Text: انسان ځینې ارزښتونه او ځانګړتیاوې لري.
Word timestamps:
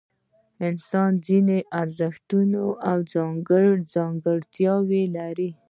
انسان 0.67 1.11
ځینې 1.27 1.57
ارزښتونه 1.81 2.61
او 2.89 2.97
ځانګړتیاوې 3.85 5.03
لري. 5.17 5.51